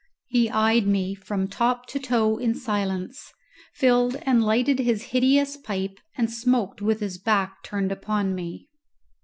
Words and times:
He 0.29 0.49
eyed 0.49 0.87
me 0.87 1.13
from 1.13 1.47
top 1.47 1.85
to 1.89 1.99
toe 1.99 2.37
in 2.37 2.55
silence, 2.55 3.31
filled 3.75 4.15
and 4.23 4.43
lighted 4.43 4.79
his 4.79 5.03
hideous 5.13 5.57
pipe, 5.57 5.99
and 6.17 6.31
smoked 6.33 6.81
with 6.81 7.01
his 7.01 7.19
back 7.19 7.61
turned 7.61 7.91
upon 7.91 8.33
me. 8.33 8.67